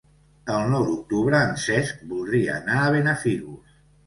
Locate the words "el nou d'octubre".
0.53-1.41